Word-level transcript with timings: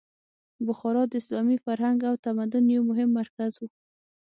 بخارا 0.67 1.03
د 1.07 1.13
اسلامي 1.21 1.57
فرهنګ 1.65 1.97
او 2.09 2.15
تمدن 2.25 2.65
یو 2.75 2.83
مهم 2.89 3.09
مرکز 3.19 3.51
و. 3.57 3.61